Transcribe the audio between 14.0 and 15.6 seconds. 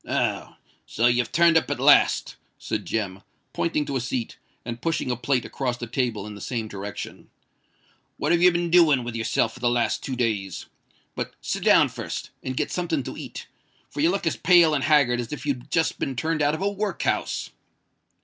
you look as pale and haggard as if